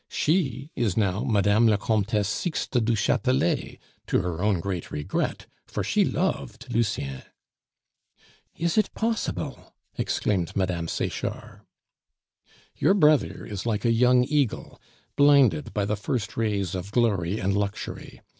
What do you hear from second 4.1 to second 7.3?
her own great regret, for she loved Lucien."